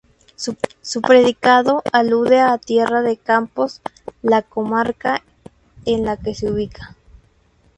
[0.81, 3.81] Su predicado alude a Tierra de Campos,
[4.23, 5.21] la comarca
[5.85, 6.95] en la que se ubica.